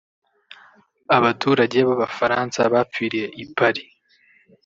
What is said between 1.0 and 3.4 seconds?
Abaturage b’Abafaransa bapfiriye